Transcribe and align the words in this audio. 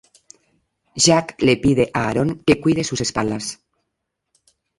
Jack 0.95 1.43
le 1.47 1.55
pide 1.63 1.85
a 1.93 2.07
Aaron 2.07 2.31
que 2.45 2.59
cuide 2.59 2.83
sus 2.83 3.01
espaldas. 3.07 3.45